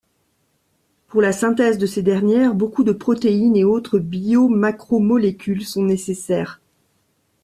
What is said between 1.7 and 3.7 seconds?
de ces dernières, beaucoup de protéines et